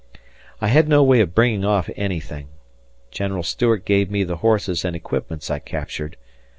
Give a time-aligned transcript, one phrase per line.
[0.59, 2.47] I had no way of bringing off anything.
[3.11, 6.17] General Stuart gave me the horses and equipments I captured.